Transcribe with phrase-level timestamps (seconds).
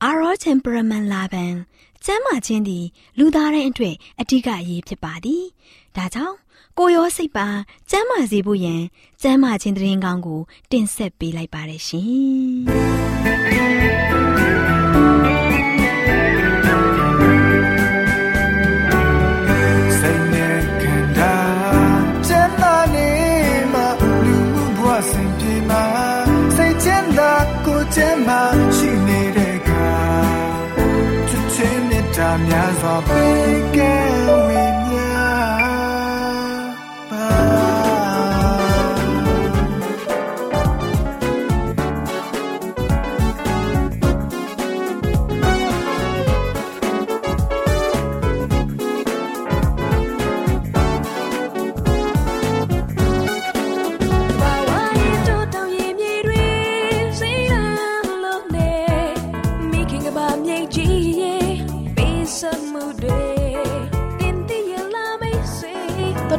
[0.00, 1.54] Our temperament လာပန်
[2.04, 2.84] ကျမ်းမာခြင်းသည်
[3.18, 5.44] လူသားတိုင်းအတွက်အထူးအရေးဖြစ်ပါသည်။
[5.96, 6.36] ဒါကြောင့်
[6.78, 7.46] ကိုရောစိတ်ပါ
[7.90, 8.82] ကျမ်းမာစေဖို့ယင်
[9.22, 14.26] ကျမ်းမာခြင်းတရင်ကောင်းကိုတင်ဆက်ပေးလိုက်ပါရရှင်။
[32.78, 33.67] များစွာပေး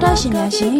[0.03, 0.73] တော်ရှင်များရှင်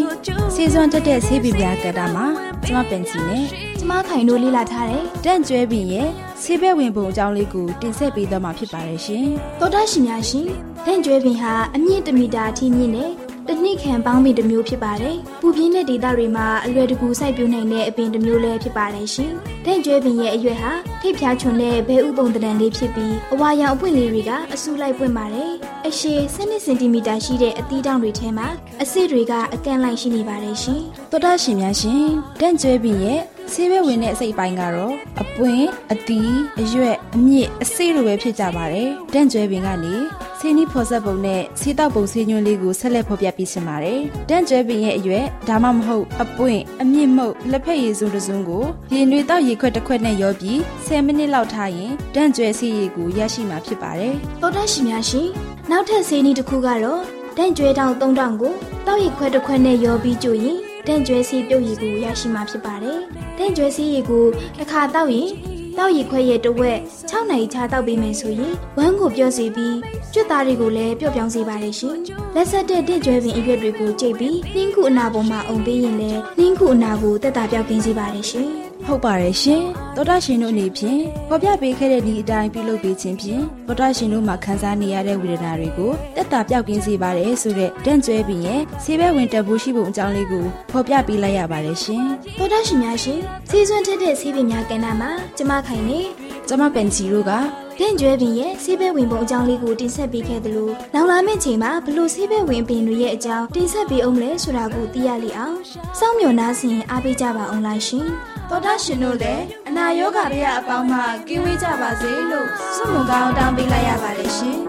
[0.53, 2.25] စီစွမ်းတက်တဲ့ဆေးပြပြကတ္တမှာ
[2.66, 3.46] ကျမပင်စီနဲ့
[3.80, 6.09] ကျမခိုင်တို့လေ့လာထားတဲ့တန့်ကျွဲပင်ရဲ့
[6.41, 9.25] ဆေးဘက်ဝင်ပုံအကြောင်းလေးကိုတင်ဆက်ပေးသွားမှာဖြစ်ပါတယ်ရှင်
[9.59, 10.47] တော်ရှင်များရှင်
[10.85, 13.12] တန့်ကျွဲပင်ဟာအမြင့်1မီတာအထိမြင့်တဲ့
[13.47, 19.31] တနစ်ခံပေါင်းပင်တစ်မျိုးဖြစ်ပါတယ်။ပူပြင်းတဲ့ဒေသတွေမှာအလွယ်တကူစိုက်ပျိုးနိုင်တဲ့အပင်တစ်မျိုးလည်းဖြစ်ပါတယ်ရှင်။
[19.66, 25.51] ဒင့်ကျွဲပင်ရဲ့အရွက်ဟာထိပ်ဖြားချွန်တဲ့ဘဲဥပုံတံလေးဖြစ်ပြီးအဝါရောင်အပွင့်လေးတွေကအဆူလိုက်ပွင့်ပါတယ်။
[25.87, 28.47] အရှည်12စင်တီမီတာရှိတဲ့အသီးတောင်တွေထဲမှာ
[28.83, 32.05] အဆစ်တွေကအကန့်လိုက်ရှိနေပါတယ်ရှင်။သောတာရှင်များရှင်
[32.39, 33.19] ဒင့်ကျွဲပင်ရဲ့
[33.53, 39.95] ဆေးဘဲဝင်တဲ့အစိတ်ပိုင်းကတော့အပွင့်အသီးအရွက်အမြင့်အစိလိုပဲဖြစ်ကြပါတယ်။ဒင့်ကျွဲပင်ကနေ
[40.39, 43.99] ဆေးနီးဖော်ဆက်ပုံနဲ့ဆေးတောက်ပုံဆေးညွှန်းလေးကိုဆက်လက်ဖော်ပြပေးချင်ပါတယ်။
[44.29, 50.59] တန့်ကျွဲပင်ရဲ့အရွက်ဒါမှမဟုတ်အပွင့်အမြင့်မှုတ်လက်ဖက်ရည်စုံတစုံကိုရေနွေတောက်ရေခွက်တစ်ခွက်နဲ့ရောပြီး
[50.89, 55.27] 10မိနစ်လောက်ထားရင်တန့်ကျွဲဆေးရည်ကိုရရှိမှာဖြစ်ပါတယ်။သောတရှိများရှင်
[55.72, 57.01] နောက်ထပ်ဆေးနီးတစ်ခုကတော့
[57.38, 58.53] တန့်ကျွဲတောင်3000ကို
[58.85, 60.57] တောက်ရေခွက်တစ်ခွက်နဲ့ရောပြီးကြိုရင်
[60.88, 62.97] တန့်ကျွဲဆေးပြုတ်ရည်ကိုရရှိမှာဖြစ်ပါတယ်။
[63.38, 64.25] တန့်ကျွဲဆေးရည်ကို
[64.59, 65.29] တစ်ခါတောက်ရင်
[65.77, 66.79] တောက်ရီခွဲရဲ့တဝက်
[67.09, 69.77] 6နိုင်ချတောက်ပေးမယ်ဆိုရင်ဝမ်းကိုပြော့စီပြီး
[70.13, 71.97] ကျွတ်သားတွေကိုလည်းပျော့ပြောင်းစေပါတယ်ရှင်။
[72.35, 78.50] လက်ဆက်တဲ့တင့်ကျွဲပင်အရွက်တွေကိုကြိတ်ပြီးနှင်းခုအနာပေါ်မှာအုံပေးရင်လည်းနှင်းခုအနာကိုတက်တာပြောက်ကင်းစေပါတယ်ရှင်။
[78.89, 79.63] ဟုတ်ပါတယ်ရှင်
[79.95, 92.03] သောတာရှင်တို့အနေဖြင့်ဖော်ပြပေးခဲ့တဲ့ဒီအတိုင်းပြုလုပ်ပေးခြင်းဖြင့်သောတာရှင်တို့မှာခံစားနေရတဲ့ဝေဒနာတွေကိုတက်တာပြောက်ကင်းစေပါတယ်ဆိုတဲ့တန့်ကျွဲပြီးရဲ့ဆေးဘဲဝင်တက်ဖို့ရှိပုံအကြောင်းလေးကိုဖော်ပြပေးလိုက်ရပါတယ်ရှင်
[92.38, 93.19] သောတာရှင်များရှင်
[93.50, 96.00] ဆေးစွန်းထက်တဲ့ဆေးပင်များကဏ္ဍမှာကျမခိုင်နေ
[96.47, 97.31] ကျမပန်ချီတို့က
[97.80, 105.57] တင့်ကျွဲပင်ရဲ့ဆေးဘဲဝင်ပုံအကြောင်းလေးကိုတင်ဆက်ပေးခဲ့သလိုနောက်လာမယ့်ချိန်မှာဘလို့ဆေးဘဲဝင်ပင်တွေရဲ့အကြောင်းတင်ဆက်ပေးအောင်လဲဆိုတာကိုသိရလိအောင်
[106.00, 108.07] စောင့်မျှော်နှားဆင်အားပေးကြပါအောင်လားရှင်
[108.50, 114.60] တော်တာရှင်တို့လည်းအနာရောဂါပြအပေါင်းမှကင်းဝေးကြပါစေလို့ဆုမွန်ကောင်းတောင်းပေးလိုက်ရပါတယ်ရှင်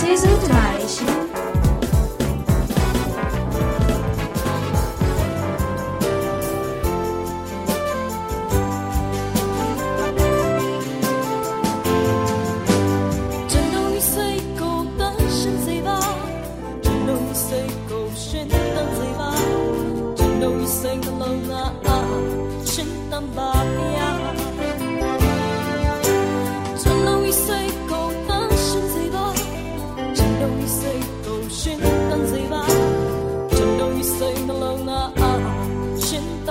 [0.00, 1.27] ကျေးဇူးတင်ပါတယ်ရှင်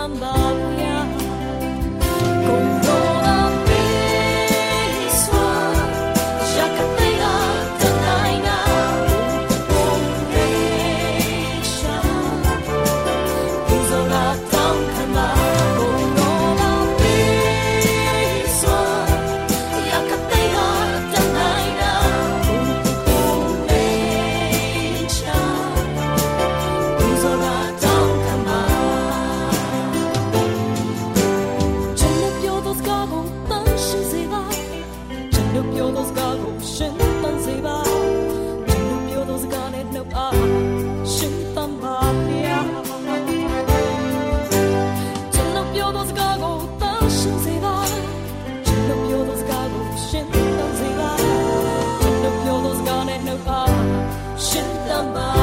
[0.07, 0.76] somebody
[54.45, 55.36] တော်တာ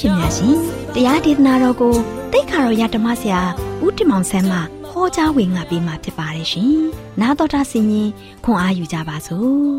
[0.00, 0.56] ရှင်များရှင်
[0.94, 1.94] တရားဒေသနာတော်ကို
[2.32, 3.40] တိတ်ခါတော်ရဓမ္မဆရာ
[3.84, 4.58] ဦးတင်မောင်ဆန်းမှ
[4.88, 6.74] ဟောကြားဝင်ငါပေးมาဖြစ်ပါတယ်ရှင်။
[7.20, 8.10] နာတော်တာဆင်ရင်
[8.44, 9.70] ခွန်အားယူကြပါစို့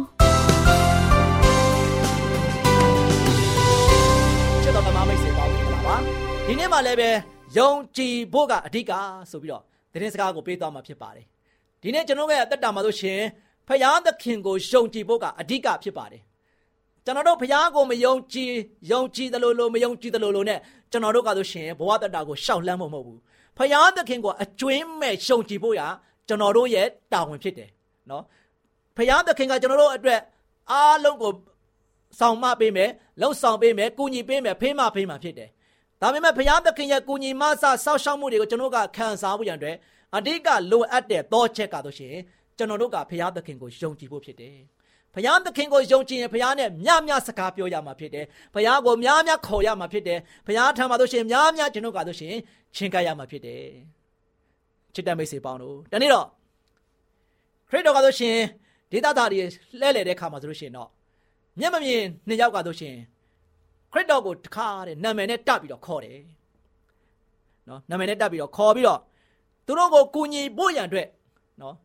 [4.64, 5.96] ။ချစ်တော်ဓမ္မမိတ်ဆွေပေါင်းမင်္ဂလာပါ။
[6.48, 7.10] ဒီနေ့မှလည်းပဲ
[7.58, 8.92] ယုံကြည်ဖို့ကအဓိက
[9.32, 9.64] ဆိုပြီးတော့
[9.94, 11.26] သတင်းစကားကိုပေးသွားမှာဖြစ်ပါတယ်။
[11.82, 13.20] ဒီနေ့ကျွန်တော်ရဲ့အသက်တာမှာဆိုရှင်
[13.68, 16.22] ဖယားသခင်ကိုယုံကြည်ဖို့ကအဓိကဖြစ်ပါတယ်
[17.06, 18.52] ကျွန်တော်တို့ဘုရားကိုမယုံကြည်
[18.92, 20.56] ယုံကြည်တယ်လို့လို့မယုံကြည်တယ်လို့လို့ ਨੇ
[20.92, 23.20] ကျွန်တော်တို့ကဆိုရှင်ဘဝတတကိုရှောက်လန်းဖို့မဟုတ်ဘူး
[23.58, 25.82] ဘုရားသခင်ကိုအကျွင်းမဲ့ယုံကြည်ဖို့ရ
[26.28, 27.70] ကျွန်တော်တို့ရဲ့တာဝန်ဖြစ်တယ်
[28.10, 28.24] နော်
[28.98, 30.20] ဘုရားသခင်ကကျွန်တော်တို့အတွက်
[30.72, 31.32] အားလုံးကို
[32.20, 32.90] ဆောင်မပေးမယ်
[33.22, 35.50] လှုပ်ဆောင်ပေးမယ်ကူညီပေးမယ်ဖေးမဖေးမဖြစ်တယ်
[36.02, 39.76] ဒါပေမဲ့ဘုရားသခင်ရဲ့ကူညီမဆဆောက်ရှောက်မှုတွေကိုကျွန်တော်ကခံစားဖို့ရန်အတွက်
[40.18, 42.16] အဓိကလိုအပ်တဲ့သောချက်ကတော့ရှင်
[42.58, 44.58] ကျွန်တော်တို့ကဘုရားသခင်ကိုယုံကြည်ဖို့ဖြစ်တယ်
[45.16, 52.34] ဘုရားသခင်ကိုယုံကြည်ရင်ဘုရားနဲ့မြတ်မြတ်စကားပြောရမှာဖြစ်တယ်။ဘုရားကိုများများခေါ်ရမှာဖြစ်တယ်။ဘုရားထံမှာတို့ရှင်များများကျွန်တော်ကတို့ရှင်
[52.76, 53.64] ချင်းကပ်ရမှာဖြစ်တယ်။
[54.94, 56.28] ချစ်တဲ့မိတ်ဆွေပေါင်းတို့တနေ့တော့
[57.70, 58.36] ခရစ်တော်ကတို့ရှင်
[58.92, 59.42] ဒေသသားတွေ
[59.80, 60.90] လှဲ့လေတဲ့ခါမှာဆိုလို့ရှင်တော့
[61.60, 62.96] မျက်မမြင်နှစ်ယောက်ကတို့ရှင်
[63.92, 66.20] ခရစ်တော်ကိုတခါတဲ့နာမည်နဲ့တတ်ပြီးတော့ခေါ်တယ်။
[67.68, 69.00] နော်နာမည်နဲ့တတ်ပြီးတော့ခေါ်ပြီးတော့
[69.66, 71.08] သူတို့ကိုကူညီဖို့ရန်အတွက်
[71.62, 71.76] နော်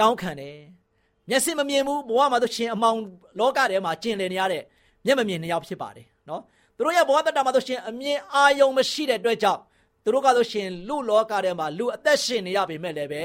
[0.00, 0.56] တောင်းခံတယ်။
[1.28, 2.98] မျက်စိမမြင်ဘူးဘဝမှာသူရှင်အမောင်
[3.38, 4.62] လောကထဲမှာကျင်လည်နေရတဲ့
[5.06, 6.42] မျက်မမြင်နှစ်ယောက်ဖြစ်ပါတယ်နော်
[6.76, 9.60] သူတို့ရဲ့ဘဝတတမှာသူရှင်အမြင်အာယုံမရှိတဲ့အတွက်ကြောင့်
[10.04, 13.22] သူတို့ကဆိုရှင်လူလောကထဲမှာလူအသက်ရှင်နေရပေမဲ့လည်းပဲ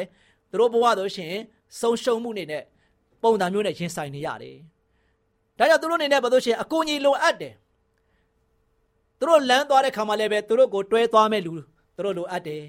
[0.51, 1.34] သူတို့ဘဝဆိုရှင်
[1.79, 2.63] ဆုံးရှုံးမှုနေနဲ့
[3.24, 4.58] ပုံစံမျိုးနဲ့ရင်ဆိုင်နေရတယ်
[5.58, 7.53] ဒါကြောင့်သူတို့နေနဲ့ဘာလို့ရှင်အကူအညီလိုအပ်တယ်
[9.20, 11.51] သူတို့လမ်းသွားတဲ့ခါမှာလည်းပဲသူတို့ကိုတွဲသွားမဲ့လူ
[11.96, 12.63] သူတို့လိုအပ်တယ်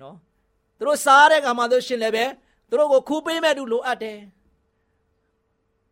[0.00, 0.16] နော်
[0.78, 2.24] သူတို့စားတဲ့ခါမှာဆိုရှင်လည်းပဲ
[2.68, 4.18] သူတို့ကိုခူးပေးမဲ့သူလိုအပ်တယ်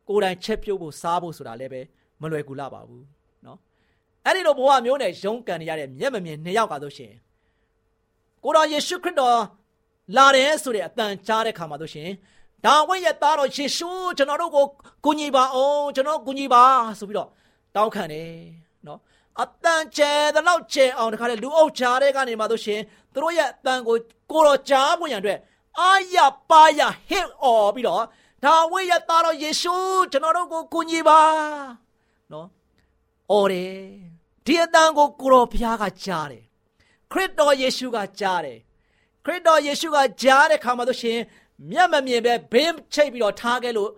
[0.09, 1.81] ကိုယ်တိုင်ချက်ပြုတ်ဖို့စားဖို့ဆိုတာလည်းပဲ
[2.21, 3.05] မလွယ်ကူလာပါဘူး
[3.47, 3.59] နော်
[4.27, 7.13] အဲ့ဒီလိုဘဝမျိုးနဲ့ရုန်းကန်နေရတဲ့မျက်မမြင်နှစ်ယောက်ကားဆိုရှင်
[8.45, 9.39] ကိုတော်ယေရှုခရစ်တော်
[10.17, 12.11] လာတယ်ဆိုတဲ့အတန်ကြားတဲ့ခါမှာဆိုရှင်
[12.65, 14.65] ဒါဝိရဲ့သားတော်ယေရှုကျွန်တော်တို့ကို
[15.05, 16.63] ကူညီပါအောင်ကျွန်တော်ကူညီပါ
[16.99, 17.29] ဆိုပြီးတော့
[17.75, 18.31] တောင်းခံတယ်
[18.87, 18.99] နော်
[19.41, 22.81] အတန်ကျဲတဲ့လောက်ကျဲအောင်တခါလေလူအုပ်ကြားတဲ့ကနေမှဆိုရှင်
[23.13, 23.97] သူတို့ရဲ့အတန်ကို
[24.31, 25.39] ကိုတော်ကြားဖို့ရန်အတွက်
[25.81, 26.17] အာရ
[26.51, 28.05] ပါရဟစ်အော်ပြီးတော့
[28.45, 29.75] ဒါဝိရသားတော်ယေရှု
[30.13, 31.21] ကျွန်တော်တို့ကိုကူညီပါ
[32.33, 32.49] နော်
[33.31, 33.75] အော်တယ်
[34.47, 36.45] ဒီအတန်ကိုကိုတော်ဘုရားကကြားတယ်
[37.13, 38.59] ခရစ်တော်ယေရှုကကြားတယ်
[39.25, 41.19] ခရစ်တော်ယေရှုကကြားတဲ့ခါမှာဆိုရှင်
[41.71, 43.91] မျက်မမြင်ပဲဘေးချိတ်ပြီးတော့ထားခဲ့လို့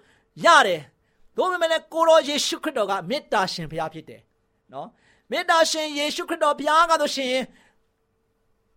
[0.45, 0.81] ရတယ်။
[1.37, 4.21] ဒါပေမဲ့လည်းကိုတော်ယေရှုခရစ်တော်ကမေတ္တာရှင်ဘုရားဖြစ်တယ်။
[4.73, 4.89] နော်
[5.31, 7.35] မေတ္တာရှင်ယေရှုခရစ်တော်ဘုရားကဆိုရှင်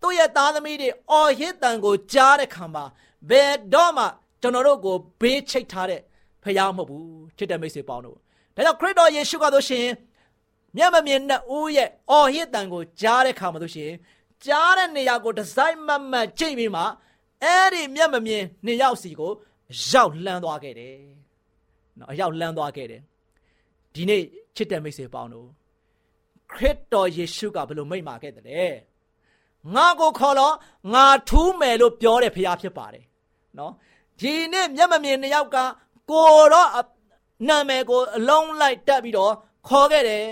[0.02, 2.84] သူ့ရဲ့သားသမီးတွေအော်ဟစ်တန်ကိုကြားတဲ့ခါမှာ
[3.30, 4.06] ဘယ်တော့မှ
[4.42, 6.02] ကျွန်တော်တို့ကိုဘေးချိတ်ထားတဲ့
[6.44, 8.18] ဖခင်မဟုတ်ဘူးချစ်တဲ့မိတ်ဆွေပေါင်းတို့
[8.56, 9.88] ဒါကြောင့်ခရစ်တော်ယေရှုကဆိုရှင်
[10.78, 13.92] မျက်မမြင်တဲ့ဦးရဲ့အော်ဟစ်တန်ကိုကြားတဲ့ခါမှာဆိုရှင်
[14.46, 16.84] ကြားတဲ့နေရာကိုဒီဇိုင်းမတ်မတ်ချိန်ပြီးမှ
[17.44, 19.32] အဲ့ဒီမျက်မမြင်နေရောက်စီကို
[19.92, 20.96] ရောက်လှမ်းသွားခဲ့တယ်။
[22.00, 23.02] နော်ရောက်လှမ်းသွားခဲ့တယ်။
[23.94, 24.22] ဒီနေ့
[24.56, 25.48] ချစ်တဲ့မိတ်ဆွေပေါင်းတို့
[26.54, 28.64] ခရစ်တော်ယေရှုကဘယ်လိုမိန့်မာခဲ့တယ်လဲ။
[29.76, 30.54] ငါကိုခေါ်တော့
[30.94, 33.06] ငါထူးမယ်လို့ပြောတဲ့ဖရားဖြစ်ပါတယ်
[33.58, 33.74] နော်
[34.20, 35.58] ဒီနေ့မျက်မမြင်နှစ်ယောက်က
[36.12, 36.70] ကိုတော့
[37.48, 39.34] နာမည်ကိုအလုံးလိုက်တက်ပြီးတော့
[39.68, 40.26] ခေါ်ခဲ့တယ်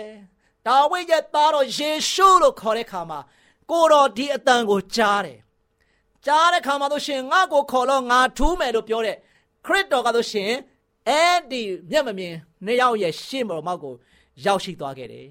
[0.67, 3.19] ဒါဝိဒ်ရဲ့သားတော်ယေရှုလို့ခေါ်တဲ့ခါမှာ
[3.71, 5.39] ကိုတော်ဒီအတန်ကိုကြားတယ်
[6.25, 9.17] ကြားတဲ့ခါမှာတို့ရှင်ငါကိုခေါ်တော့ငါထူးမယ်လို့ပြောတဲ့
[9.65, 10.51] ခရစ်တော်ကတို့ရှင်
[11.07, 11.61] အဲ့ဒီ
[11.91, 12.33] မျက်မမြင်
[12.65, 13.95] နှစ်ယောက်ရဲ့ရှေ့မောက်ကို
[14.45, 15.27] ရောက်ရှိသွားခဲ့တယ်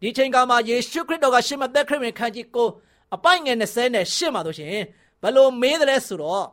[0.00, 2.68] ဒီချိန်ကမှာယေရှုခရစ်တော်ကရှင်မသက်ခရစ်ဝင်ခန်းကြီးကို
[3.14, 4.76] အပိုက်ငယ်20နဲ့ရှစ်မှာဆိုရှင်
[5.22, 6.46] ဘလို့မေးတယ်ဆိုတော့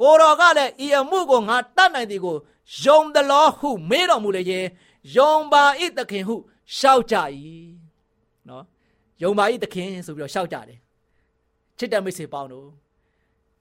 [0.00, 2.36] ကိုတော်ကလည်းဤအမှုကိုငါတတ်နိုင်သည်ကို
[2.82, 4.64] ယုံသလောဟုမေးတော်မူလေရဲ့
[5.16, 6.36] ယုံပါဤသခင်ဟု
[6.76, 7.16] ရှောက်ကြ၏
[8.48, 8.64] နော်
[9.22, 10.78] ယုံပါ၏သခင်ဆိုပြီးတော့ရှောက်ကြတယ်
[11.78, 12.68] ချစ်တဲ့မိတ်ဆွေပေါင်းတို့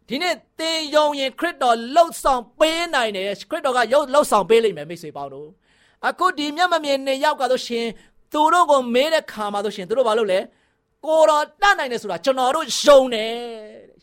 [0.07, 5.49] ဒီနေ့သင်ယုံရင်ခရစ်တော်လှုပ်ဆောင်ပေးနိုင်တယ်ခရစ်တော်ကရုပ်လှုပ်ဆောင်ပေးလိမ့်မယ်မိတ်ဆွေပေါင်းတို့
[6.07, 7.85] အခုဒီမျက်မမြင်နေရောက်ကတော့ရှင်
[8.33, 10.39] သူတို့ကိုမေးတဲ့ခါမှာဆိုရှင်သူတို့ဘာလုပ်လဲ
[11.05, 13.31] ကိုတော်တတ်နိုင်တယ်ဆိုတာကျွန်တော်တို့ယုံတယ်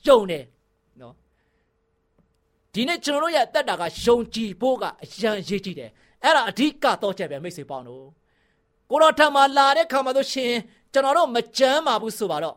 [0.06, 0.44] ယုံတယ်
[1.00, 1.14] နော်
[2.72, 5.90] ဒီနေ့ကျွန်တော်တို့ရဲ့အသက်တာကယုံကြည်ဖို့ကအရန်ရေးကြည့်တယ်
[6.24, 8.04] အဲ့ဒါအဓိကတော့ချက်ပဲမိတ်ဆွေပေါင်းတို့
[8.90, 10.52] ကိုတော်ထံမှာလာတဲ့ခါမှာဆိုရှင်
[10.92, 12.56] ကျွန်တော်တို့မကြမ်းပါဘူးဆိုပါတော့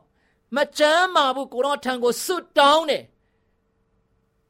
[0.58, 3.04] မကြမ်းပါဘူးကိုတော်ထံကိုဆွတ်တောင်းတယ်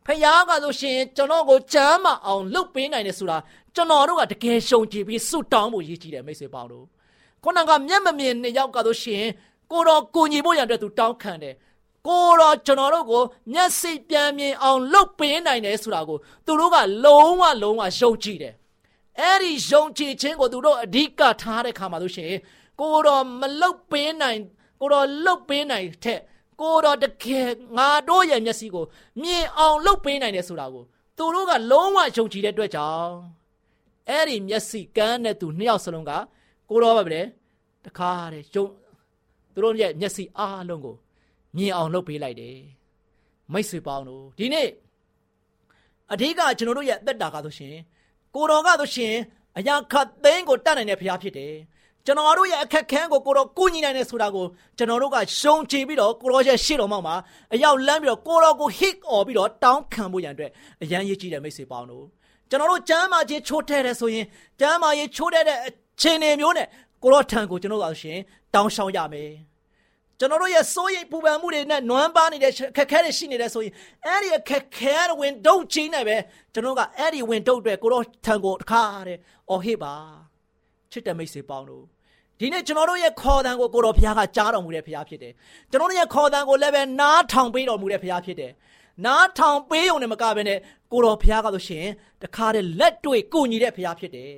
[0.06, 0.20] ဖခင်
[0.50, 3.38] ကဆိုရှင်ကျွန်တော်ကိုကြမ်းမအောင်လှုပ်ပေးနိုင်တယ်ဆိုတာ
[3.76, 6.86] ကျွန်တော်တို့ကတကယ်ရှုံကြည်ပြီးဆွတ်တောင်းဖို့ရည်ကြည်တယ်မိတ်ဆွေပေါင်းတို့
[7.44, 9.24] ခုနကမျက်မမြင်နေရောက်ကတော့ရှင်
[9.74, 11.56] ကိုတော်ကိုညီဖို့ရတဲ့သူတောင်းခံတယ်
[12.08, 18.54] ကိုတော်ကျွန်တော်တို့ကိုမျက်စိပြန်မြင်အောင်လှုပ်ပေးနိုင်တယ်ဆိုတာကိုသူတို့ကလုံးဝလုံးဝယုံကြည်တယ်
[19.20, 22.40] အဲ့ဒီယုံကြည်ခြင်းကိုသူတို့အဓိကထားတဲ့ခါမှာလို့ရှိရင်
[22.82, 24.40] ကိုတော်မလှုပ်ပေးနိုင်
[24.82, 26.20] ကိုတော်လှုပ်ပေးနိုင်တဲ့
[26.62, 28.86] ကိုတော်တကယ်ငါတို့ရဲ့မျက်စိကို
[29.22, 30.84] မြင်အောင်လှုပ်ပေးနိုင်တယ်ဆိုတာကို
[31.18, 33.14] သူတို့ကလုံးဝယုံကြည်တဲ့အတွက်ကြောင့်
[34.10, 36.12] အဲ့ဒီမျက်စိကန်းတဲ့သူနှစ်ယောက်စလုံးက
[36.70, 37.22] ကိုတော်ပါပဲ
[37.86, 38.66] တခါတဲ့ယုံ
[39.54, 40.96] သူတို့ရဲ့မျက်စိအားလုံးကို
[41.58, 42.58] မြင်အောင်လုပ်ပေးလိုက်တယ်
[43.54, 44.68] မိတ်ဆွေပေါင်းတို့ဒီနေ့
[46.14, 47.76] အဓိကကျွန်တော်တို့ရဲ့အသက်တာကဆိုရှင်
[48.36, 49.14] ကိုတော်ကဆိုရှင်
[49.58, 51.54] အရာခတ်သိန်းကိုတတ်နိုင်တဲ့ဖရားဖြစ်တယ်
[52.06, 54.46] ကျွန်တော်တို့ရဲ့အခက်ခဲကိုကိုတော်ကိုညီနိုင်တယ်ဆိုတာကို
[54.78, 57.16] ကျွန်တော်တို့ကရှုံချပြီးတော့ကိုတော်ရဲ့ရှေ့တော်မှောက်မှာ
[57.54, 60.52] အရောက်လမ်းပြီးတော့ကိုတော်ကို hit អော်ပြီးတော့တောင်းခံဖို့ရန်အတွက်
[60.84, 62.06] အရန်ရည်ကြည်တဲ့မိတ်ဆွေပေါင်းတို့
[62.50, 64.26] ကျွန်တော်တို့ကျမ်းမာခြင်းချိုးထဲတယ်ဆိုရင်
[64.60, 66.68] ကျမ်းမာရေးချိုးတဲ့အခြေအနေမျိုးနဲ့
[67.04, 68.20] ကိုတော်ထံကိုကျွန်တော်တို့ဆိုရှင်
[68.54, 69.32] တောင်းရှောင်ရမယ်
[70.20, 73.74] ကျွန်တော်တို့ရဲ့စိုးရိမ်ပူပန်မှုတွေနဲ့နွမ်းပါနေတဲ့ခက်ခဲတွေရှိနေတဲ့ဆိုရင်
[74.06, 76.18] အဲ့ဒီခက်ခဲတဲ့ဝင်တုတ်ချင်းနဲ့ပဲ
[76.54, 79.18] ကျွန်တော်ကအဲ့ဒီဝင်တုတ်အတွက်ကိုတော့ထံကိုတခါတဲ့
[79.50, 79.96] အော်ဟစ်ပါ
[80.92, 81.84] ချစ်တဲ့မိတ်ဆွေပေါင်းတို့
[82.40, 85.34] ဒီနေ့ကျွန်တော်တို့ရဲ့ခေါ်တန်ကိုကိုတော်ဘုရားကကြားတော်မူတဲ့ဘုရားဖြစ်တယ်
[85.72, 88.52] ကျွန်တော်တို့ရဲ့ခေါ်တန်ကိုလည်းပဲနားထောင်ပေးတော်မူတဲ့ဘုရားဖြစ်တယ်
[89.06, 90.60] နားထောင်ပေးုံနဲ့မကဘဲနဲ့
[90.92, 91.86] ကိုတော်ဘုရားကဆိုရှင်
[92.24, 94.34] တခါတည်းလက်တွေ့ကိုညီတဲ့ဘုရားဖြစ်တယ်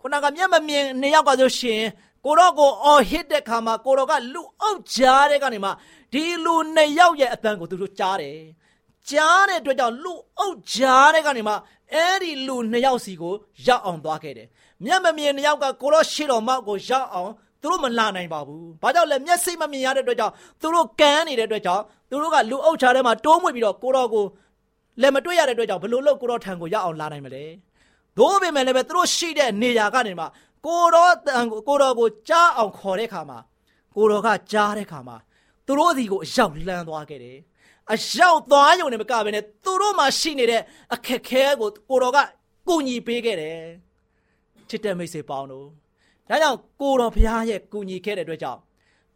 [0.00, 1.82] ခုနကမျက်မမြင်နေရောက်ကဆိုရှင်
[2.24, 5.70] ကိုတော့ကိုအော်ဟစ်တဲ့ခါမှာကိုတော့ကလူအုပ်ကြားတဲ့ကနေမှ
[6.12, 8.38] ဒီလူနှစ်ယောက်ရဲ့အတန်ကိုသူတို့ကြားတယ်
[9.10, 11.54] ကြားတဲ့အတွက်ကြောင့်လူအုပ်ကြားတဲ့ကနေမှ
[11.92, 13.34] အဲ့ဒီလူနှစ်ယောက်စီကို
[13.66, 14.48] ရောက်အောင်သွားခဲ့တယ်
[14.84, 17.30] မျက်မမြင်နှစ်ယောက်ကကိုတော့ရှေ့တော်မောက်ကိုရောက်အောင်
[17.60, 24.24] သူတို့မလာနိုင်ပါဘူး။ဘာကြောင့်လဲမျက်စိမမြင်ရတဲ့အတွက်ကြောင့်သူတို့ကန်းနေတဲ့အတွက်ကြောင့်သူတို့ကလူအုပ်ချာထဲမှာတိုးမွေပြီးတော့ကိုတော့ကို
[25.00, 27.44] လည်းမတွေ့ရတဲ့အတွက်ကြောင့်ဘလို့လို့ကိုတော့ထံကိုရောက်အောင်လာနိုင်မလဲ။
[28.20, 30.26] သို့ပေမဲ့လည်းပဲသူတို့ရှိတဲ့နေရာကနေမှ
[30.66, 33.38] ကိုတော်တန်ကိုတော်ကိုကြားအောင်ခေါ်တဲ့ခါမှာ
[33.96, 35.16] ကိုတော်ကကြားတဲ့ခါမှာ
[35.66, 37.38] သူတို့စီကိုအရောက်လန်းသွားခဲ့တယ်
[37.92, 40.62] အရောက်သွားရုံနဲ့မကဘဲနဲ့သူတို့မှရှိနေတဲ့
[40.94, 42.18] အခက်ခဲကိုကိုတော်က
[42.68, 43.58] ကူညီပေးခဲ့တယ်
[44.68, 45.66] ချစ်တဲ့မိတ်ဆွေပေါင်းတို့
[46.28, 48.60] ဒါကြောင့်ကိုတော်ဘုရားရဲ့ကူညီခဲ့တဲ့အတွက်ကြောင့်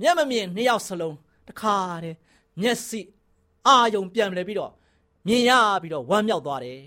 [0.03, 1.17] မျက်မမြင်နှစ်ယောက်စလုံး
[1.49, 2.17] တခါတည်း
[2.61, 3.01] မျက်စိ
[3.67, 4.73] အာယုံပြန်လဲပြီးတော့
[5.27, 5.51] မြင်ရ
[5.83, 6.81] ပြီးတော့ဝမ်းမြောက်သွားတယ်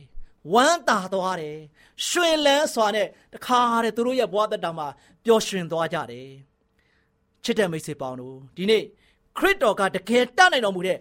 [0.53, 1.58] ဝမ်းသာသွားတယ်
[2.08, 4.88] ရွှင်လန်းစွာနဲ့တခါတည်းသူတို့ရဲ့ဘဝသက်တာမှာ
[5.24, 6.29] ပျော်ရွှင်သွားကြတယ်
[7.44, 8.84] ချစ်တဲ့မိတ်ဆွေပေါင်းတို့ဒီနေ့
[9.38, 10.98] ခရစ်တော်ကတကယ်တတ်နိုင်တော်မူတဲ့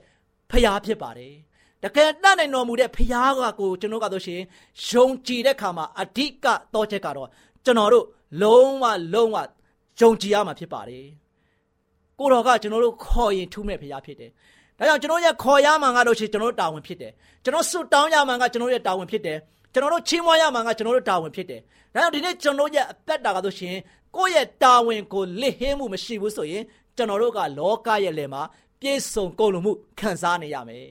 [0.51, 1.35] ဖခင်ဖြစ်ပါတယ်
[1.85, 4.41] တကယ်တတ်နိုင်တော်မူတဲ့ဖခင်ကကိုကျွန်တော်ကဆိုရှင်
[4.89, 7.29] ယုံကြည်တဲ့ခါမှာအဓိကတော့ချက်ကတော့
[7.65, 8.07] ကျွန်တော်တို့
[8.43, 9.37] လုံးဝလုံးဝ
[10.01, 11.07] ယုံကြည်ရမှာဖြစ်ပါတယ်
[12.19, 14.33] ကိုတော်ကကျွန်တော်တို့ခေါ်ရင်ထူးမဲ့ဖခင်ဖြစ်တယ်
[14.79, 17.13] ဒါကြောင့်ကျွန်တော်ရဲ့ခေါ်ရမှန်ကတော့ရှင်ကျွန်တော်တို့တာဝန်ဖြစ်တယ်
[17.45, 19.39] ကျွန်တော်စွတ်တောင်းရမှန်ကကျွန်တော်ရဲ့တာဝန်ဖြစ်တယ်
[19.73, 21.61] ကျွန်တော်တို့ချီးမွမ်းရမှန်ကကျွန်တော်တို့တာဝန်ဖြစ်တယ်
[21.95, 23.77] ဒါကြောင့်ဒီနေ့ကျွန်တော်ရဲ့အသက်တာကဆိုရှင်
[24.17, 26.63] ကိုယ့်ရဲ့တာဝန်ကိုလစ်ဟင်းမှုမရှိဘူးဆိုရင်
[26.97, 28.43] ကျွန်တော်တို့ကလောကရဲ့လယ်မှာ
[28.81, 30.87] ပြည့်စုံကုန်လုံးမှုခံစားနေရမယ်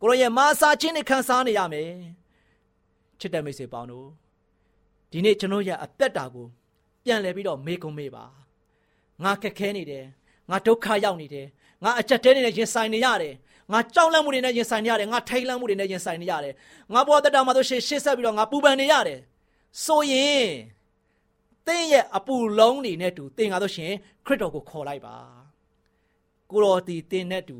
[0.00, 1.90] ကိုရောရဲ့မာစာချင်းနဲ့ခံစားနေရမယ်
[3.20, 4.06] ချစ်တဲ့မိတ်ဆွေပေါင်းတို့
[5.10, 6.46] ဒီနေ့ကျွန်တော်ရဲ့အသက်တာကို
[7.04, 8.24] ပြန်လဲပြီးတော့မေးကုန်မေးပါ
[9.24, 10.04] ငါခက်ခဲနေတယ်
[10.50, 11.46] ငါဒုက္ခရောက်နေတယ်
[11.84, 13.34] ငါအချက်တဲနေနဲ့ရင်ဆိုင်နေရတယ်
[13.72, 16.54] ငါကြောက်လန့်မှုတွေနဲ့ရင်ဆိုင်နေရတယ်ငါထိတ်လန့်မှုတွေနဲ့ရင်ဆိုင်နေရတယ်
[16.94, 19.20] ငါဘဝတက်တာမှာဆိုရှေ့ရှေ့ဆက်ပြီးတော့ငါပူပန်နေရတယ်
[19.84, 20.48] ဆိုရင်
[21.66, 23.92] တင်းရဲ့အပူလုံးတွေနဲ့တူတင်ကားဆိုရှင်
[24.26, 25.16] ခရစ်တော်ကိုခေါ်လိုက်ပါ
[26.50, 27.56] ကိုတော်ဒီတင်နဲ့တူ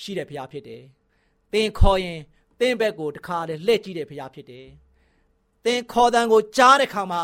[0.00, 0.82] ရှိတဲ့ဘုရားဖြစ်တယ်
[1.52, 2.20] တင်ခေါ်ရင်
[2.60, 4.66] တင်းဘက်ကိုတခါတည်းလှည့်ကြည့်တဲ့ဘုရားဖြစ်တယ်
[5.64, 7.22] တင်ခေါ်တန်ကိုကြားတဲ့ခါမှာ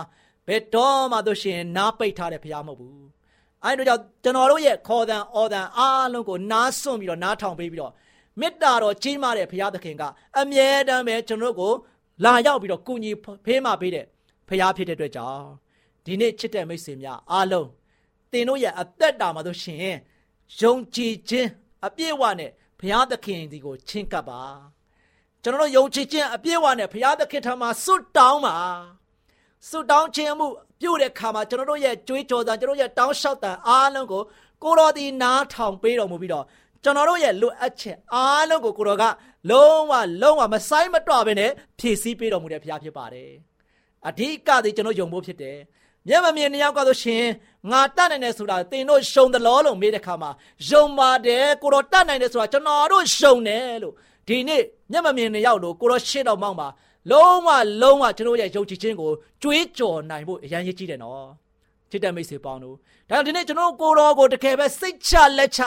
[0.48, 3.08] ဘယ်တော့မှတို့ရှင်နားပိတ်ထားတဲ့ဘုရားမဟုတ်ဘူး
[3.64, 7.92] အဲဒါကြောင့်ကျွန်တော်တို့ရဲ့ခေါ်တန်အော်တန်အားလုံးကိုနားစွန့်ပြီးတော့နားထောင်ပေးပြီးတော့
[8.40, 10.02] မေတ္တာတော်ကြီးမားတဲ့ဘုရားသခင်က
[10.38, 11.72] အမြဲတမ်းပဲကျွန်တော်တို့ကို
[12.24, 13.10] လာရောက်ပြီးတော့ကုညီ
[13.44, 14.04] ဖေးမပေးတဲ့
[14.48, 15.44] ဘုရားဖြစ်တဲ့အတွက်ကြောင့်
[16.04, 17.68] ဒီနေ့ချစ်တဲ့မိတ်ဆွေများအားလုံး
[18.32, 19.94] သင်တို့ရဲ့အသက်တာမှာတို့ရှင်
[20.60, 21.48] ယုံကြည်ခြင်း
[21.86, 22.50] အပြည့်အဝနဲ့
[22.80, 24.40] ဘုရားသခင်ဒီကိုချင့်ကပ်ပါ
[25.42, 28.56] ကျွန်တော်တို့ယုံကြည်ခြင်းအပြည့်အဝနဲ့ဘုရားသခင်ထံမှာစွတ်တောင်းပါ
[29.66, 30.46] စွတ်တောင်းခြင်းမှု
[30.80, 34.22] ပြုတဲ့ခါမှာကျွန်တော်တို့ရဲ့ကြွေးကြော်သံကျွန်တော်ရဲ့တောင်းလျှောက်တံအားလုံးကို
[34.62, 36.44] ကိုတော်ဒီနားထောင်ပေးတော်မူပြီးတော့
[36.84, 39.04] ကျွန်တော်တို့ရဲ့လိုအပ်ချက်အားလုံးကိုကိုတော်က
[39.50, 43.30] လုံးဝလုံးဝမဆိုင်မတော့ဘဲနဲ့ဖြည့်ဆည်းပေးတော်မူတဲ့ဘုရားဖြစ်ပါတယ်
[44.08, 45.58] အဓိကသည်ကျွန်တော်ယုံဖို့ဖြစ်တယ်
[46.08, 47.24] မျက်မမြင်နှစ်ယောက်ကဆိုရှင်
[47.70, 50.30] ငါတတ်နိုင်တယ်ဆိုတာသင်တို့ရှုံတယ်လို့လို့မေးတဲ့ခါမှာ
[50.70, 53.94] ယုံပါတယ်ကိုတော်တတ်နိုင်တယ်ဆိုတာကျွန်တော်တို့ရှုံတယ်လို့
[54.28, 56.68] ဒီနေ့မျက်မမြင်နှစ်ယောက်လို့ကိုတော်ရှင်းတော်မောင်းပါ
[57.10, 57.48] လုံးဝ
[57.82, 59.10] လုံးဝကျွန်တော်ရဲ့ယုံကြည်ခြင်းကို
[59.42, 61.24] ကြွေးကြော်နိုင်ဖို့အရန်ရည်ကြည့်တယ်နော်
[61.90, 62.76] ချစ်တဲ့မိတ်ဆွေပေါင်းတို့
[63.08, 65.60] ဒါကြောင့်ဒီနေ့ကျွန်တော်ကိုတော်ကိုတကယ်ပဲစိတ်ချလက်ချ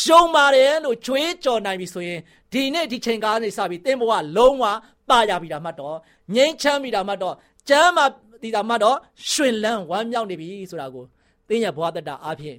[0.00, 2.20] ရှုံပါတယ်လို့ကြွေးကြော်နိုင်ပြီဆိုရင်
[2.52, 4.64] ဒီနေ့ဒီချိန်ကားနေစပြီးတင်းဘဝလုံးဝ
[5.10, 5.96] ပါရပြီတာမှတ်တော့
[6.34, 7.34] ငြိမ်းချမ်းပြီတာမှတ်တော့
[7.68, 8.06] ကျမ်းမှာ
[8.42, 8.96] ဒီတာမှတ်တော့
[9.30, 11.04] ရှင်လန်းဝမ်းမြောက်နေပြီဆိုတာကို
[11.48, 12.58] တင်းရဘဝတတအားဖြင့်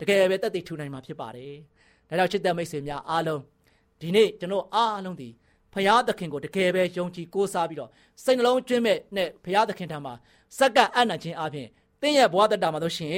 [0.00, 1.54] တကယ်ပဲတက်တည်ထူနိုင်မှာဖြစ်ပါတယ်
[2.08, 3.42] ဒါကြောင့်ချစ်တဲ့မိတ်ဆွေများအားလုံး
[4.00, 5.28] ဒီနေ့ကျွန်တော်အားလုံးဒီ
[5.72, 7.90] ဖရာသခင်ကိုတကယ်ပဲယုံကြည်ကိုးစားပြီးတော့
[8.24, 10.14] စိတ်နှလုံးကျွင်းမဲ့နဲ့ဖရာသခင်ထံမှာ
[10.58, 11.68] စက္ကန့်အနံ့ခြင်းအပြင်
[12.00, 13.16] တင်းရဲ့ဘဝတတမှာတို့ရှင်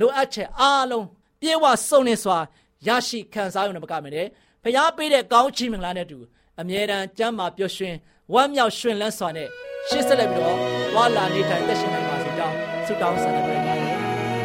[0.00, 1.06] လိုအပ်ချက်အားလုံး
[1.40, 2.38] ပြေဝစုံနေစွာ
[2.86, 4.26] ရရှိခံစားရုံနဲ့မကမယ်တဲ့
[4.62, 6.18] ဖရာပေးတဲ့ကောင်းချီးမင်္ဂလာနဲ့တူ
[6.60, 7.94] အမြဲတမ်းကျမ်းမာပျော်ရွှင်
[8.32, 9.48] ဝမ်းမြောက်ရွှင်လန်းစွာနဲ့
[9.88, 10.58] ရှေ့ဆက်လက်ပြီးတော့
[10.94, 13.96] ဝါလာနေထိုင်သက်ရှင်နိုင်ပါစေကြောင်းဆုတောင်းဆန္ဒပြုပါတယ်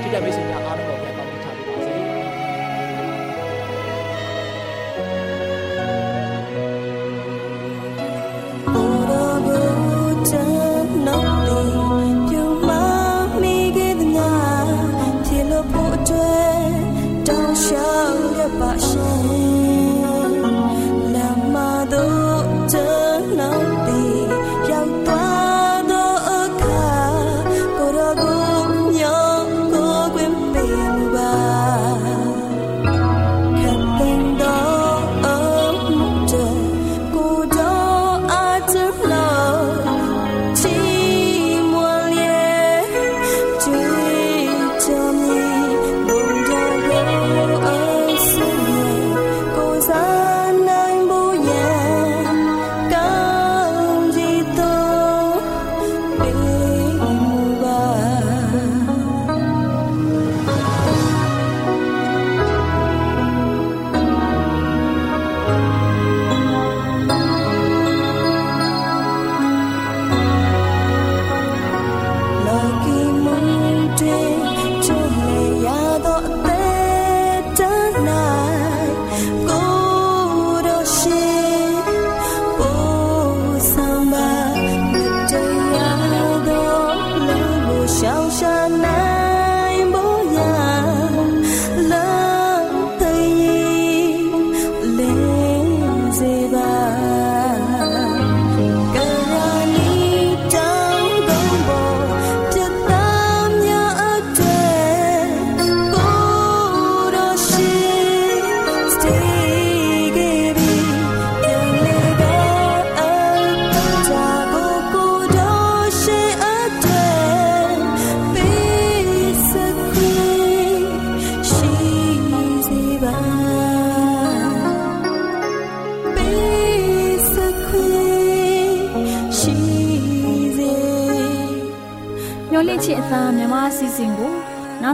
[0.02, 0.81] ချစ်တဲ့မိတ်ဆွေများအား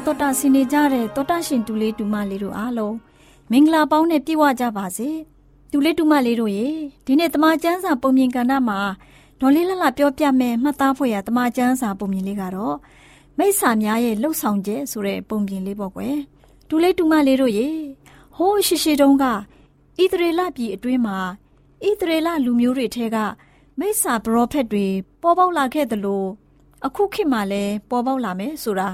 [0.06, 2.96] တော်တာဆင်နေကြတဲ့တောတာရှင်တူလေးတူမလေးတို့အားလုံး
[3.52, 5.10] မင်္ဂလာပေါင်းနဲ့ပြည့်ဝကြပါစေ
[5.72, 6.68] တူလေးတူမလေးတို့ရေ
[7.06, 8.80] ဒီနေ့တမချန်းစာပုံမြင်ကဏ္ဍမှာ
[9.40, 12.76] ဒေါ်လေးလှလှပြောပြမယ်မှတ်သားဖွယ်ရတမချန်းစာပုံမြင်လေးကတော့
[13.38, 16.18] မိစ္ဆာများရဲ့လှုပ်ဆောင်ချက်ဆိုတဲ့ပုံပြင်လေးပေါ့ကွယ်
[16.70, 17.68] တူလေးတူမလေးတို့ရေ
[18.36, 19.32] ဟိုးရှိရှိတုန်းကဣ
[20.12, 21.18] သရေလပြည်အတွင်းမှာ
[21.88, 23.18] ဣသရေလလူမျိုးတွေထဲက
[23.80, 24.86] မိစ္ဆာဘရောဖက်တွေ
[25.22, 26.24] ပေါ်ပေါက်လာခဲ့သလို
[26.86, 28.90] အခုခေတ်မှာလည်းပေါ်ပေါက်လာမယ်ဆိုတာ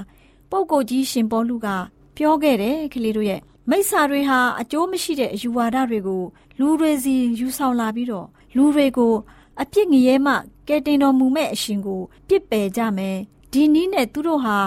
[0.54, 1.68] ပုပ်ကိုကြီးရှင်ပေါလုက
[2.16, 3.40] ပြောခဲ့တယ်ကလေးတို့ရဲ့
[3.70, 6.22] မိစ္ဆာတွေဟာအကျိုးမရှိတဲ့အယူဝါဒတွေကို
[6.58, 9.14] လူတွေစီယူဆောင်လာပြီးတော့လူတွေကို
[9.60, 10.34] အပြစ်ငရဲမှ
[10.68, 13.18] ကဲတင်တော်မူမဲ့အရှင်ကို ပြစ်ပယ်ကြမယ်
[13.52, 14.58] ဒီနည်းနဲ့သူတို့ဟာ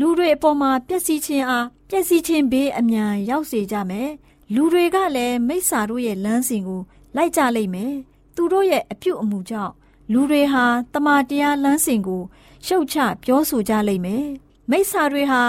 [0.00, 4.10] လူတွေအပေါ်မှာပျက်စီးခြင်းအားပျက်စီးခြင်းဘေးအမြန်ရောက်စေကြမယ်
[4.54, 6.80] လူတွေကလည်းမိစ္ဆာတို့ရဲ့လမ်းစဉ်ကို
[7.16, 7.94] လိုက်ကြလိမ့်မယ်
[8.36, 9.72] သူတို့ရဲ့အပြုတ်အမူကြောင့်
[10.12, 12.22] လူတွေဟာတမန်တရားလမ်းစဉ်ကို
[12.66, 14.26] ရှုတ်ချပြောဆိုကြလိမ့်မယ်
[14.70, 15.42] မိစ္ဆာတွေဟာ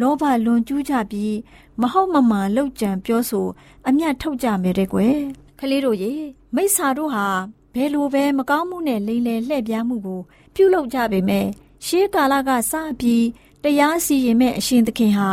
[0.00, 1.36] လောဘလွန်ကျူးကြပြီး
[1.80, 3.46] မဟုတ်မမှန်လှုပ်ကြံပြောဆို
[3.88, 5.18] အမျက်ထုတ်ကြမယ်တဲ့ကွယ်
[5.60, 6.12] ကလေးတို့ရေ
[6.54, 7.26] မိစ္ဆာတို့ဟာ
[7.74, 10.20] ဘယ်လိုပဲမကောင်းမှုနဲ့လိမ်လည်လှည့်ပြားမှုကို
[10.54, 11.46] ပြုလုပ်ကြပေမဲ့
[11.86, 13.24] ရှေးကာလကစပြီး
[13.62, 15.30] တရားစီရင်မဲ့အရှင်သခင်ဟာ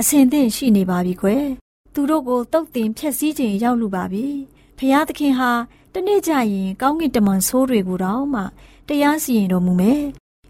[0.00, 1.46] အစင်သင့်ရှိနေပါပြီကွယ်
[1.94, 4.26] သူတို့ကိုတုတ်တင်ဖြက်စီးခြင်းရောက်လူပါပြီ
[4.78, 5.50] ဖျားသခင်ဟာ
[5.94, 8.42] တနေ့ကျရင်ကောင်းကင်တမန်ဆိုးတွေကိုတောင်မှ
[8.88, 10.02] တရားစီရင်တော်မူမယ်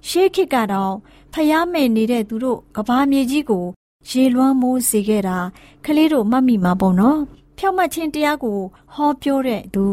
[0.08, 0.94] ရှေးခေတ်ကတော့
[1.32, 3.64] ဖျားမဲ့နေတဲ့သူတို့ကဘာမြေကြီးကို
[4.08, 5.38] ရေလွှမ်းမိုးစေခဲ့တာ
[5.84, 7.18] ကလေးတို့မှတ်မိမှာပေါ့နော်။
[7.56, 8.58] ဖြောက်မှတ်ခြင်းတရားကို
[8.94, 9.84] ဟောပြောတဲ့သူ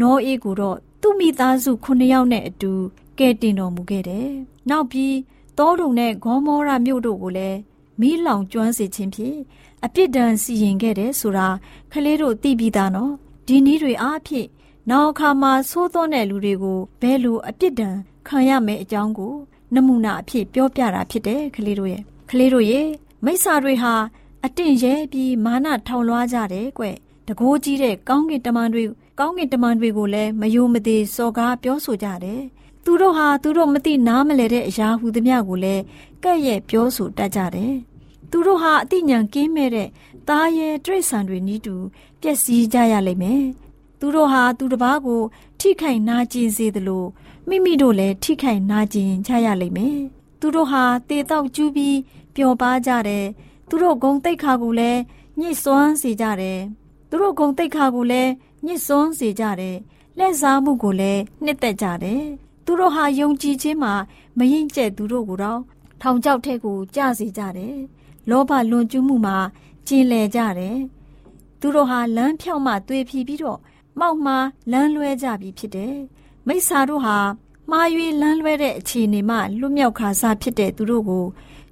[0.00, 2.72] နောအေးကိုတော့သူ့မိသားစုခုနှစ်ယောက်နဲ့အတူ
[3.18, 4.28] ကဲတင်တော်မူခဲ့တယ်။
[4.70, 5.16] နောက်ပြီး
[5.58, 7.58] တောတုံနဲ့ဂေါမောရမြို့တို့ကိုလည်း
[8.00, 9.38] မီးလောင်ကျွမ်းစေခြင်းဖြင့်
[9.84, 11.48] အပြစ်ဒဏ်စီရင်ခဲ့တယ်ဆိုတာ
[11.92, 13.12] ကလေးတို့သိပြီးသားနော်။
[13.46, 14.48] ဒီနည်းတွေအားဖြင့်
[14.90, 17.96] နောက်အခါမှာသိုးသွန်းတဲ့လူတွေကိုဘယ်လိုအပြစ်ဒဏ်
[18.30, 19.34] ခံရမယ်အကြောင်းကို
[19.74, 22.88] နမူနာအဖြစ်ပြောပြတာဖြစ်တယ်ကလေးတို့ရဲ့ကလေးတို့ရဲ့
[23.24, 23.94] မိစ္ဆာတွေဟာ
[24.44, 26.84] အတင့်ရဲပြီးမာနထောင်လွှားကြတယ်ကွ
[27.28, 28.82] တကိုးကြီးတဲ့ကောင်းကင်တမန်တွေ
[29.18, 32.42] ကောင်းကင်တမန်တွေကိုလည်းမယိုမသေးစော်ကားပြောဆိုကြတယ်
[32.84, 35.82] သူတို့ဟာသူတို့မသိနားမလဲတဲ့အရာဟူသမျှကိုလည်း
[36.24, 37.74] ကဲ့ရဲ့ပြောဆိုတတ်ကြတယ်
[38.30, 39.88] သူတို့ဟာအသိဉာဏ်ကင်းမဲ့တဲ့
[40.28, 41.74] သားရဲတိရစ္ဆာန်တွေနီးတူ
[42.20, 43.42] ပျက်စီးကြရလိမ့်မယ်
[44.00, 45.22] သူတို့ဟာသူတစ်ပါးကို
[45.60, 47.04] ထိခိုက်နာကျင်စေသလို
[47.48, 49.98] မိမိတို့လည်းထိခိုက်နာကျင်ကြရလိမ့်မယ်
[50.40, 51.98] သူတို့ဟာတေတော့ကျူးပြီး
[52.34, 53.26] ပျော်ပါကြတယ်
[53.68, 55.00] သူတို့ဂုံတိတ်ခါကိုလည်း
[55.38, 56.60] ညှစ်စွမ်းစေကြတယ်
[57.10, 58.30] သူတို့ဂုံတိတ်ခါကိုလည်း
[58.66, 59.76] ညှစ်စွန်းစေကြတယ်
[60.18, 62.22] လက်စားမှုကိုလည်းနှစ်သက်ကြတယ်
[62.64, 63.94] သူတို့ဟာယုံကြည်ခြင်းမှာ
[64.38, 65.60] မရင်ကျက်သူတို့ကိုတော့
[66.00, 67.76] ထောင်ချောက်ထဲကိုကြစေကြတယ်
[68.30, 69.36] လောဘလွန်ကျူးမှုမှာ
[69.86, 70.78] ကျင်လည်ကြတယ်
[71.60, 73.58] သူတို့ဟာလမ်းဖြောက်မှသွေးဖြီးပြီးတော့
[73.98, 74.36] မောက်မှာ
[74.72, 75.96] လမ်းလွဲကြပြီဖြစ်တယ်
[76.46, 77.18] မိစ္ဆာတို့ဟာ
[77.70, 81.24] မှားရွေးလမ်းလွဲတဲ့အခြေအနေမှလွတ်မြောက်ခါစားဖြစ်တဲ့သူတို့ကို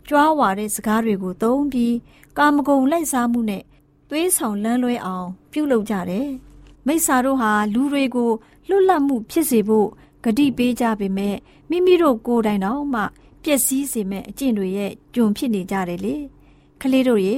[0.09, 1.95] ကြွားဝါတဲ့စကားတွေကိုသုံးပြီး
[2.39, 3.63] ကာမဂုဏ်လိုက်စားမှုနဲ့
[4.09, 6.29] သွေးဆောင်လန်းလွဲအောင်ပြုလုပ်ကြတယ်။
[6.87, 8.31] မိစ္ဆာတို့ဟာလူတွေကို
[8.69, 9.89] လွတ်လပ်မှုဖြစ်စေဖို့
[10.25, 11.37] ဂတိပေးကြပေမဲ့
[11.71, 13.03] မိမိတို့ကိုယ်တိုင်တော့မှ
[13.43, 16.17] ပျက်စီးစေမဲ့အကျင့်တွေရဲ့ကြုံဖြစ်နေကြတယ်လေ။
[16.81, 17.37] ကလေးတို့ရေ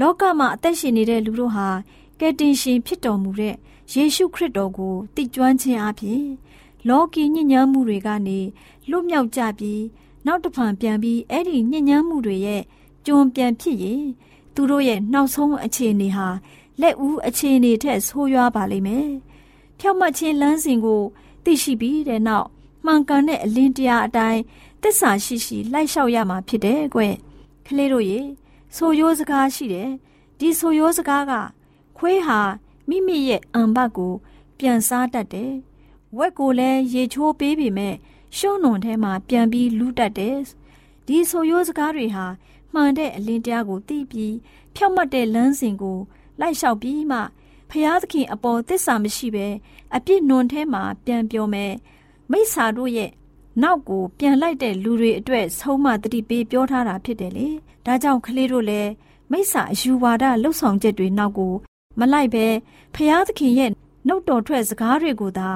[0.00, 1.68] လောကမှာအသက်ရှင်နေတဲ့လူတို့ဟာ
[2.20, 3.54] ကယ်တင်ရှင်ဖြစ်တော်မူတဲ့
[3.92, 6.22] ယေရှုခရစ်တော်ကိုတည်ကျွမ်းခြင်းအပြင်
[6.88, 8.38] လောကီညဉ့်ညမ်းမှုတွေကနေ
[8.90, 9.82] လွတ်မြောက်ကြပြီး
[10.26, 12.62] နောက်တစ်ဖန်ပြန်ပြီးအဲ့ဒီညဉ့်ညမ်းမှုတွေရဲ့
[13.06, 14.04] ကြုံပြန်ဖြစ်ရင်
[14.54, 16.28] သူတို့ရဲ့နောက်ဆုံးအခြေအနေဟာ
[16.80, 19.08] လက်ဦးအခြေအနေထက်ဆိုးရွားပါလိမ့်မယ်။
[19.78, 21.02] ဖြောက်မှတ်ခြင်းလမ်းစဉ်ကို
[21.44, 22.46] သိရှိပြီးတဲ့နောက်
[22.84, 24.40] မှန်ကန်တဲ့အလင်းတရားအတိုင်း
[24.82, 27.00] သစ္စာရှိရှိလိုက်လျှောက်ရမှာဖြစ်တယ်ကွ။
[27.66, 28.20] ကလေးတို့ရေ
[28.76, 29.90] ဆိုရိုးစကားရှိတယ်။
[30.38, 31.32] ဒီဆိုရိုးစကားက
[31.98, 32.40] ခွေးဟာ
[32.88, 34.12] မိမိရဲ့အံဘတ်ကို
[34.58, 35.52] ပြန်စားတတ်တယ်။
[36.18, 37.94] ဝက်ကိုလည်းရေချိုးပေးပေမဲ့
[38.36, 40.36] ရှုံးနွန်ထဲမှာပြန်ပြီးလူးတတ်တယ်။
[41.06, 42.26] ဒီဆိုရိုးစကားတွေဟာ
[42.74, 44.34] မှန်တဲ့အလင်းတရားကိုသိပြီး
[44.74, 45.98] ဖြောက်မှတ်တဲ့လမ်းစဉ်ကို
[46.40, 47.20] လိုက်လျှောက်ပြီးမှ
[47.70, 49.48] ဖျားသခင်အပေါ်သစ္စာမရှိဘဲ
[49.96, 51.72] အပြစ်နွန်ထဲမှာပြန်ပြောမယ်
[52.30, 53.10] မိစ္ဆာတို့ရဲ့
[53.62, 57.48] နောက်ကိုပြန်လိုက်တဲ့လူတွေအတွက်ဆုံးမတတိပေးပြောထားတာဖြစ်တယ်လေ
[57.86, 58.90] ဒါကြောင့်ကလေးတို့လည်း
[59.30, 61.54] မိစ္ဆာအယူဝါဒလှုပ်ဆောင်ချက်တွေနောက်ကို
[62.00, 62.46] မလိုက်ပဲ
[62.94, 63.70] ဖျားသခင်ရဲ့
[64.06, 65.50] နှုတ်တော်ထွက်စကားတွေကိုသာ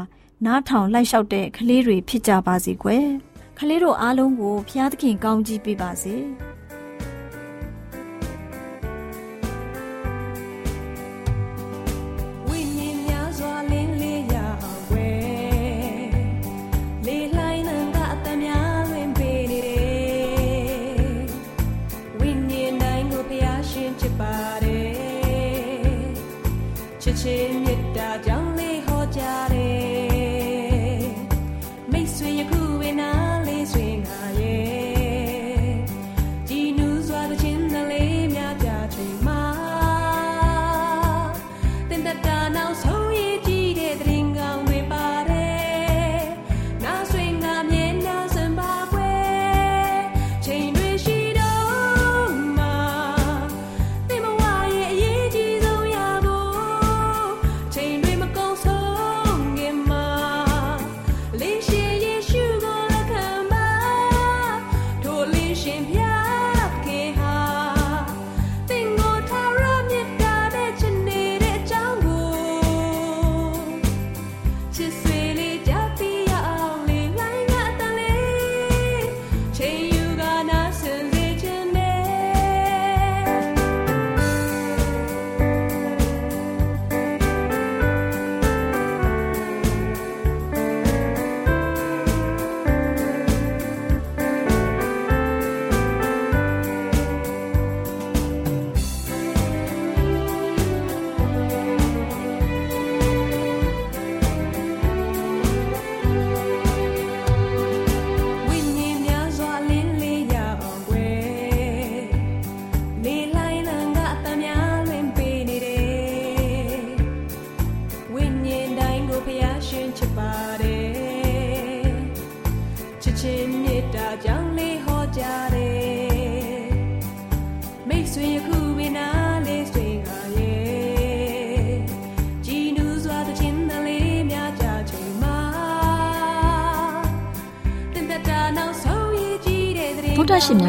[0.47, 3.07] နားထောင်လိုက်လျှောက်တဲ့ကလေးတွေဖြစ်ကြပါစေကွယ်
[3.59, 6.15] ကလေးတို့အားလုံးကိုဖျားသခင်ကောင်းကြီးပေးပါစေ။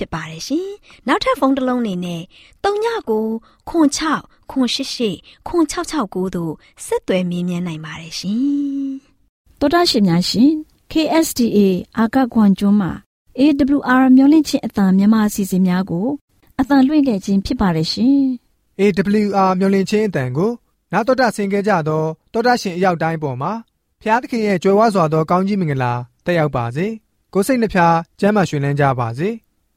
[0.00, 0.68] ဖြစ်ပါတယ်ရှင်။
[1.08, 2.22] နောက်ထပ်ဖုန်းတစ်လုံးနေနဲ့
[2.64, 3.26] 39ကို
[3.70, 3.72] 6
[4.50, 6.52] 688 666တို့
[6.86, 8.90] ဆက်သွယ်မြင်းမြန်းနိုင်ပါတယ်ရှင်။
[9.60, 10.50] တော်တာရှင်များရှင်
[10.92, 11.58] KSTA
[11.98, 12.92] အာကခွန်ကျွန်းမှာ
[13.38, 16.06] AWR မျိုးလင့်ချင်းအတံမြန်မာအစီအစဉ်များကို
[16.60, 18.20] အတန်လွင့်ခဲ့ခြင်းဖြစ်ပါတယ်ရှင်။
[18.80, 20.50] AWR မျော်လင့်ခြင်းအတန်ကို
[20.92, 23.52] နာတော်တာဆင် गे ကြတော့တောတာရှင်အရောက်တိုင်းပေါ်မှာ
[24.02, 25.92] ဖျားသခင်ရဲ့ကြွယ်ဝစွာသောကောင်းကြီးမင်္ဂလာ
[26.24, 26.86] တက်ရောက်ပါစေ။
[27.34, 29.28] ကိုစိတ်နှဖျားကျမ်းမာရွှင်လန်းကြပါစေ။